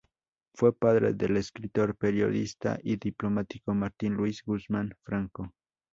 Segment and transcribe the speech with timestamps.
[0.55, 5.53] Fue padre del escritor, periodista y diplomático Martín Luis Guzmán Franco.